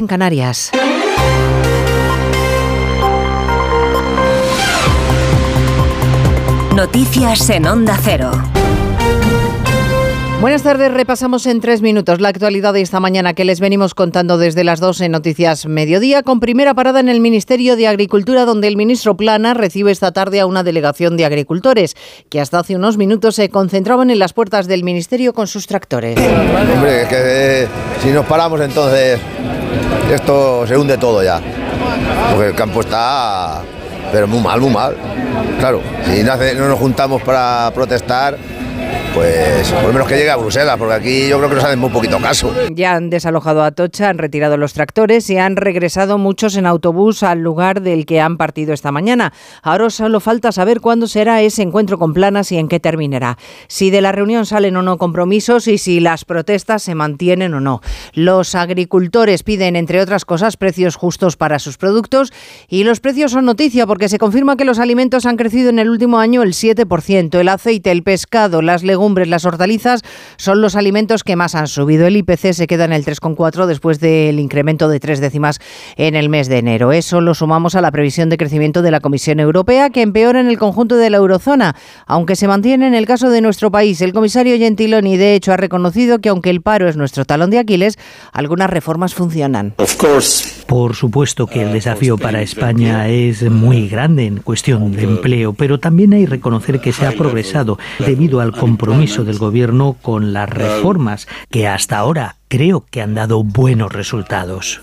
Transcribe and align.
en 0.00 0.06
Canarias. 0.06 0.70
Noticias 6.74 7.50
en 7.50 7.66
Onda 7.66 7.98
Cero. 8.02 8.30
Buenas 10.40 10.62
tardes, 10.62 10.90
repasamos 10.90 11.44
en 11.44 11.60
tres 11.60 11.82
minutos 11.82 12.18
la 12.18 12.30
actualidad 12.30 12.72
de 12.72 12.80
esta 12.80 12.98
mañana 12.98 13.34
que 13.34 13.44
les 13.44 13.60
venimos 13.60 13.92
contando 13.92 14.38
desde 14.38 14.64
las 14.64 14.80
dos 14.80 15.02
en 15.02 15.12
Noticias 15.12 15.66
Mediodía, 15.66 16.22
con 16.22 16.40
primera 16.40 16.72
parada 16.72 16.98
en 17.00 17.10
el 17.10 17.20
Ministerio 17.20 17.76
de 17.76 17.86
Agricultura, 17.86 18.46
donde 18.46 18.66
el 18.66 18.78
ministro 18.78 19.18
Plana 19.18 19.52
recibe 19.52 19.92
esta 19.92 20.12
tarde 20.12 20.40
a 20.40 20.46
una 20.46 20.62
delegación 20.62 21.18
de 21.18 21.26
agricultores 21.26 21.94
que 22.30 22.40
hasta 22.40 22.58
hace 22.58 22.74
unos 22.74 22.96
minutos 22.96 23.34
se 23.34 23.50
concentraban 23.50 24.08
en 24.08 24.18
las 24.18 24.32
puertas 24.32 24.66
del 24.66 24.82
Ministerio 24.82 25.34
con 25.34 25.46
sus 25.46 25.66
tractores. 25.66 26.16
Hombre, 26.16 27.02
es 27.02 27.08
que 27.08 27.16
eh, 27.18 27.68
si 28.02 28.08
nos 28.08 28.24
paramos 28.24 28.62
entonces 28.62 29.20
esto 30.14 30.66
se 30.66 30.76
hunde 30.76 30.98
todo 30.98 31.22
ya, 31.22 31.40
porque 32.32 32.48
el 32.48 32.54
campo 32.54 32.80
está, 32.80 33.62
pero 34.12 34.26
muy 34.26 34.40
mal, 34.40 34.60
muy 34.60 34.70
mal. 34.70 34.96
Claro, 35.58 35.82
si 36.04 36.22
no, 36.22 36.36
no 36.36 36.68
nos 36.68 36.78
juntamos 36.78 37.22
para 37.22 37.70
protestar, 37.74 38.36
pues 39.14 39.70
por 39.72 39.82
lo 39.82 39.92
menos 39.92 40.08
que 40.08 40.16
llegue 40.16 40.30
a 40.30 40.36
Bruselas, 40.36 40.76
porque 40.78 40.94
aquí 40.94 41.28
yo 41.28 41.38
creo 41.38 41.48
que 41.48 41.54
nos 41.56 41.64
hacen 41.64 41.78
muy 41.78 41.90
poquito 41.90 42.18
caso. 42.18 42.52
Ya 42.70 42.94
han 42.94 43.10
desalojado 43.10 43.62
a 43.62 43.66
Atocha, 43.66 44.08
han 44.08 44.18
retirado 44.18 44.56
los 44.56 44.72
tractores 44.72 45.28
y 45.30 45.38
han 45.38 45.56
regresado 45.56 46.18
muchos 46.18 46.56
en 46.56 46.66
autobús 46.66 47.22
al 47.22 47.40
lugar 47.40 47.82
del 47.82 48.06
que 48.06 48.20
han 48.20 48.36
partido 48.36 48.72
esta 48.72 48.92
mañana. 48.92 49.32
Ahora 49.62 49.90
solo 49.90 50.20
falta 50.20 50.52
saber 50.52 50.80
cuándo 50.80 51.06
será 51.06 51.42
ese 51.42 51.62
encuentro 51.62 51.98
con 51.98 52.14
planas 52.14 52.52
y 52.52 52.58
en 52.58 52.68
qué 52.68 52.80
terminará. 52.80 53.38
Si 53.68 53.90
de 53.90 54.00
la 54.00 54.12
reunión 54.12 54.46
salen 54.46 54.76
o 54.76 54.82
no 54.82 54.98
compromisos 54.98 55.66
y 55.66 55.78
si 55.78 56.00
las 56.00 56.24
protestas 56.24 56.82
se 56.82 56.94
mantienen 56.94 57.54
o 57.54 57.60
no. 57.60 57.80
Los 58.14 58.54
agricultores 58.54 59.42
piden, 59.42 59.76
entre 59.76 60.00
otras 60.00 60.24
cosas, 60.24 60.56
precios 60.56 60.96
justos 60.96 61.36
para 61.36 61.58
sus 61.58 61.78
productos 61.78 62.32
y 62.68 62.84
los 62.84 63.00
precios 63.00 63.32
son 63.32 63.46
noticia 63.46 63.86
porque 63.86 64.08
se 64.08 64.18
confirma 64.18 64.56
que 64.56 64.64
los 64.64 64.78
alimentos 64.78 65.26
han 65.26 65.36
crecido 65.36 65.70
en 65.70 65.78
el 65.78 65.90
último 65.90 66.18
año 66.18 66.42
el 66.42 66.52
7%. 66.52 67.38
El 67.38 67.48
aceite, 67.48 67.90
el 67.90 68.02
pescado, 68.02 68.62
las 68.62 68.82
legumbres, 68.82 68.99
las 69.08 69.44
hortalizas 69.44 70.02
son 70.36 70.60
los 70.60 70.76
alimentos 70.76 71.24
que 71.24 71.36
más 71.36 71.54
han 71.54 71.68
subido. 71.68 72.06
El 72.06 72.16
IPC 72.16 72.52
se 72.52 72.66
queda 72.66 72.84
en 72.84 72.92
el 72.92 73.04
3,4 73.04 73.66
después 73.66 74.00
del 74.00 74.38
incremento 74.38 74.88
de 74.88 75.00
tres 75.00 75.20
décimas 75.20 75.58
en 75.96 76.14
el 76.14 76.28
mes 76.28 76.48
de 76.48 76.58
enero. 76.58 76.92
Eso 76.92 77.20
lo 77.20 77.34
sumamos 77.34 77.74
a 77.74 77.80
la 77.80 77.90
previsión 77.90 78.28
de 78.28 78.36
crecimiento 78.36 78.82
de 78.82 78.90
la 78.90 79.00
Comisión 79.00 79.40
Europea 79.40 79.90
que 79.90 80.02
empeora 80.02 80.40
en 80.40 80.48
el 80.48 80.58
conjunto 80.58 80.96
de 80.96 81.10
la 81.10 81.16
eurozona, 81.16 81.76
aunque 82.06 82.36
se 82.36 82.48
mantiene 82.48 82.86
en 82.86 82.94
el 82.94 83.06
caso 83.06 83.30
de 83.30 83.40
nuestro 83.40 83.70
país. 83.70 84.00
El 84.00 84.12
comisario 84.12 84.56
Gentiloni, 84.58 85.16
de 85.16 85.34
hecho, 85.34 85.52
ha 85.52 85.56
reconocido 85.56 86.18
que 86.18 86.28
aunque 86.28 86.50
el 86.50 86.60
paro 86.60 86.88
es 86.88 86.96
nuestro 86.96 87.24
talón 87.24 87.50
de 87.50 87.58
Aquiles, 87.58 87.98
algunas 88.32 88.70
reformas 88.70 89.14
funcionan. 89.14 89.74
Por 90.70 90.94
supuesto 90.94 91.48
que 91.48 91.62
el 91.62 91.72
desafío 91.72 92.16
para 92.16 92.42
España 92.42 93.08
es 93.08 93.42
muy 93.50 93.88
grande 93.88 94.26
en 94.26 94.36
cuestión 94.36 94.92
de 94.92 95.02
empleo, 95.02 95.52
pero 95.52 95.80
también 95.80 96.12
hay 96.12 96.26
que 96.26 96.30
reconocer 96.30 96.80
que 96.80 96.92
se 96.92 97.08
ha 97.08 97.10
progresado 97.10 97.76
debido 97.98 98.38
al 98.38 98.52
compromiso 98.52 99.24
del 99.24 99.36
Gobierno 99.36 99.96
con 100.00 100.32
las 100.32 100.48
reformas 100.48 101.26
que 101.50 101.66
hasta 101.66 101.98
ahora 101.98 102.36
creo 102.46 102.86
que 102.88 103.02
han 103.02 103.16
dado 103.16 103.42
buenos 103.42 103.92
resultados. 103.92 104.80